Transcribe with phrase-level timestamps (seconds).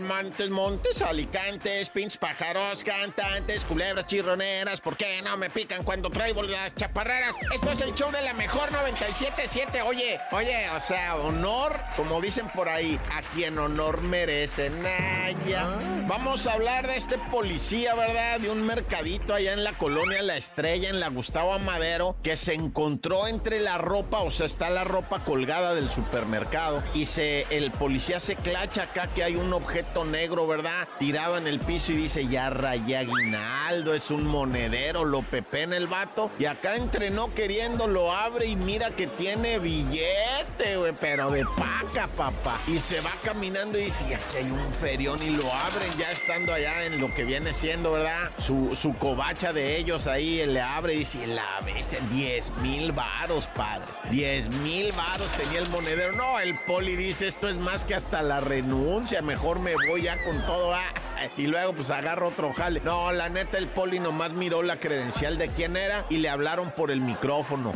[0.00, 6.42] Montes, Montes, Alicantes, pinches pájaros, cantantes, culebras chirroneras, ¿por qué no me pican cuando traigo
[6.42, 7.34] las chaparreras?
[7.54, 9.84] Esto es el show de la mejor 97.7.
[9.86, 14.70] Oye, oye, o sea, honor, como dicen por ahí, a quien honor merece.
[14.70, 15.62] Naya.
[15.64, 16.04] Ah.
[16.06, 18.40] Vamos a hablar de este policía, ¿verdad?
[18.40, 22.54] De un mercadito allá en la colonia La Estrella, en la Gustavo Amadero, que se
[22.54, 27.70] encontró entre la ropa, o sea, está la ropa colgada del supermercado, y se, el
[27.72, 30.88] policía se clacha acá que hay un objeto negro, ¿verdad?
[30.98, 35.86] Tirado en el piso y dice, ya raya aguinaldo, es un monedero, lo en el
[35.86, 41.44] vato, y acá entrenó queriendo, lo abre y mira que tiene billete, güey, pero de
[41.44, 42.60] paca, papá.
[42.66, 46.52] Y se va caminando y dice, aquí hay un ferión y lo abren ya estando
[46.52, 48.30] allá en lo que viene siendo, ¿verdad?
[48.38, 53.46] Su, su covacha de ellos ahí, le abre y dice, la bestia, 10 mil varos,
[53.54, 53.86] padre.
[54.10, 56.12] 10 mil varos tenía el monedero.
[56.12, 60.22] No, el poli dice, esto es más que hasta la renuncia, mejor me voy ya
[60.24, 60.74] con todo.
[60.74, 60.92] Ah,
[61.36, 62.80] y luego pues agarro otro jale.
[62.80, 66.72] No, la neta el poli nomás miró la credencial de quién era y le hablaron
[66.72, 67.72] por el micrófono.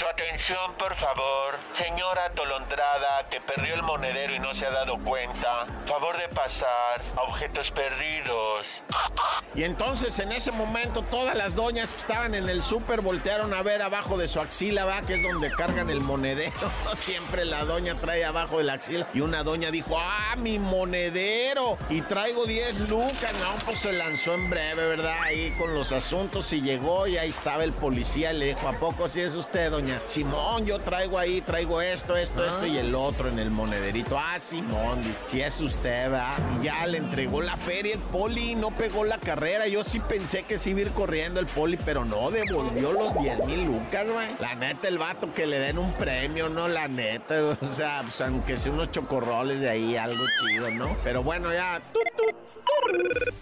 [0.00, 1.58] Su atención, por favor.
[1.74, 5.66] Señora Tolondrada, que perdió el monedero y no se ha dado cuenta.
[5.84, 7.02] Favor de pasar.
[7.16, 8.82] Objetos perdidos.
[9.54, 13.62] Y entonces en ese momento todas las doñas que estaban en el súper voltearon a
[13.62, 16.54] ver abajo de su axila, va, que es donde cargan el monedero.
[16.94, 19.06] Siempre la doña trae abajo de la axila.
[19.12, 21.76] Y una doña dijo, ah, mi monedero.
[21.90, 23.34] Y traigo 10 lucas.
[23.42, 25.20] No, pues se lanzó en breve, ¿verdad?
[25.20, 28.32] Ahí con los asuntos y llegó y ahí estaba el policía.
[28.32, 29.89] Le dijo, ¿a poco si es usted, doña?
[30.06, 34.18] Simón, yo traigo ahí, traigo esto, esto, esto y el otro en el monederito.
[34.18, 36.36] Ah, Simón, si es usted, va.
[36.60, 39.66] Y ya le entregó la feria el poli, no pegó la carrera.
[39.66, 43.18] Yo sí pensé que sí iba a ir corriendo el poli, pero no, devolvió los
[43.18, 44.28] 10 mil lucas, güey.
[44.40, 46.68] La neta, el vato que le den un premio, ¿no?
[46.68, 50.96] La neta, o sea, pues, aunque sea unos chocorroles de ahí, algo chido, ¿no?
[51.04, 51.80] Pero bueno, ya.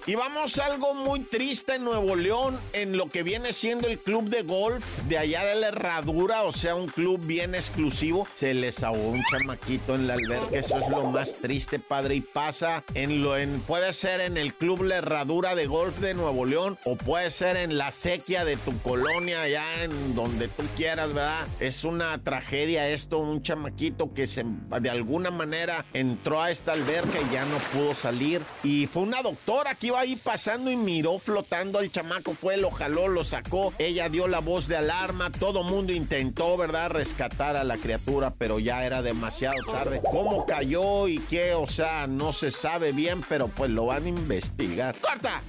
[0.07, 3.99] Y vamos a algo muy triste en Nuevo León, en lo que viene siendo el
[3.99, 8.27] club de golf de allá de la Herradura, o sea, un club bien exclusivo.
[8.35, 12.17] Se les ahogó un chamaquito en la alberca, eso es lo más triste, padre.
[12.17, 15.01] Y pasa en lo en, puede ser en el club La
[15.55, 19.85] de golf de Nuevo León, o puede ser en la sequía de tu colonia, allá
[19.85, 21.47] en donde tú quieras, ¿verdad?
[21.61, 24.45] Es una tragedia esto, un chamaquito que se,
[24.81, 28.43] de alguna manera entró a esta alberca y ya no pudo salir.
[28.63, 32.71] Y fue una doctora que iba ahí pasando y miró flotando al chamaco, fue, lo
[32.71, 33.73] jaló, lo sacó.
[33.79, 36.18] Ella dio la voz de alarma, todo mundo intentó,
[36.57, 40.01] ¿verdad?, rescatar a la criatura, pero ya era demasiado tarde.
[40.11, 41.55] ¿Cómo cayó y qué?
[41.55, 44.97] O sea, no se sabe bien, pero pues lo van a investigar.
[45.01, 45.43] ¡Corta!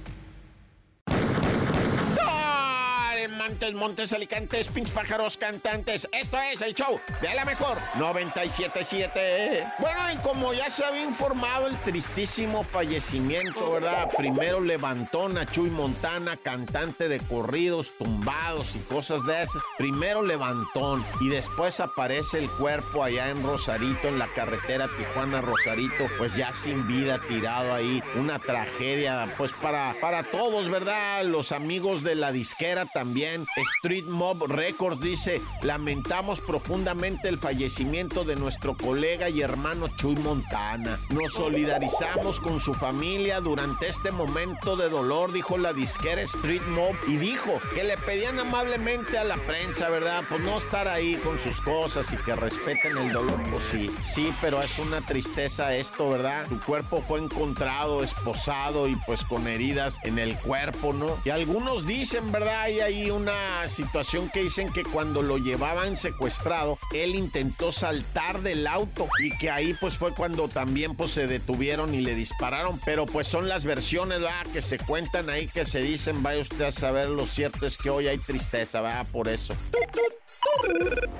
[3.30, 6.08] Montes, Montes, Alicantes, pinches pájaros cantantes.
[6.12, 9.64] Esto es el show de la mejor 977.
[9.78, 14.10] Bueno, y como ya se había informado el tristísimo fallecimiento, ¿verdad?
[14.16, 19.62] Primero levantó a Chuy Montana, cantante de corridos, tumbados y cosas de esas.
[19.76, 26.34] Primero levantón y después aparece el cuerpo allá en Rosarito, en la carretera Tijuana-Rosarito, pues
[26.34, 28.02] ya sin vida, tirado ahí.
[28.16, 31.24] Una tragedia, pues para, para todos, ¿verdad?
[31.24, 38.36] Los amigos de la disquera también Street Mob Records dice, lamentamos profundamente el fallecimiento de
[38.36, 40.98] nuestro colega y hermano Chuy Montana.
[41.10, 46.94] Nos solidarizamos con su familia durante este momento de dolor, dijo la disquera Street Mob,
[47.06, 50.22] y dijo que le pedían amablemente a la prensa, ¿verdad?
[50.28, 53.40] Pues no estar ahí con sus cosas y que respeten el dolor.
[53.50, 56.46] Pues sí, sí, pero es una tristeza esto, ¿verdad?
[56.48, 61.16] Su cuerpo fue encontrado esposado y pues con heridas en el cuerpo, ¿no?
[61.24, 62.62] Y algunos dicen, ¿verdad?
[62.62, 68.40] Hay ahí un una situación que dicen que cuando lo llevaban secuestrado, él intentó saltar
[68.40, 72.80] del auto y que ahí pues fue cuando también pues se detuvieron y le dispararon.
[72.84, 74.46] Pero pues son las versiones, ¿verdad?
[74.52, 77.90] Que se cuentan ahí, que se dicen, vaya usted a saber, lo cierto es que
[77.90, 79.06] hoy hay tristeza, ¿verdad?
[79.12, 79.54] Por eso.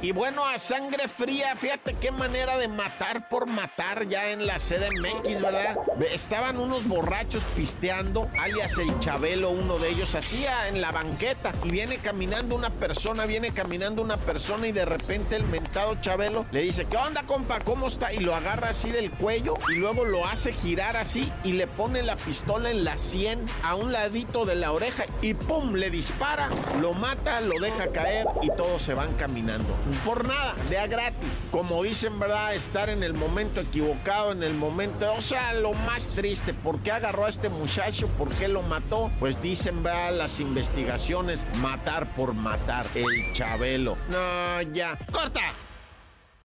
[0.02, 4.56] Y bueno, a sangre fría, fíjate qué manera de matar por matar ya en la
[4.56, 5.78] CDMX, ¿verdad?
[6.12, 11.79] Estaban unos borrachos pisteando, alias el Chabelo, uno de ellos, hacía en la banqueta y
[11.80, 16.60] viene caminando una persona, viene caminando una persona y de repente el mentado Chabelo le
[16.60, 17.60] dice, ¿qué onda, compa?
[17.60, 18.12] ¿Cómo está?
[18.12, 22.02] Y lo agarra así del cuello y luego lo hace girar así y le pone
[22.02, 25.72] la pistola en la sien a un ladito de la oreja y ¡pum!
[25.72, 26.50] le dispara,
[26.82, 29.74] lo mata, lo deja caer y todos se van caminando.
[30.04, 31.30] Por nada, de a gratis.
[31.50, 32.54] Como dicen, ¿verdad?
[32.54, 36.92] Estar en el momento equivocado, en el momento, o sea, lo más triste, ¿por qué
[36.92, 38.06] agarró a este muchacho?
[38.18, 39.10] ¿Por qué lo mató?
[39.18, 40.14] Pues dicen, ¿verdad?
[40.14, 43.96] Las investigaciones, matar por matar, el Chabelo.
[44.08, 44.98] No, ya.
[45.12, 45.52] ¡Corta!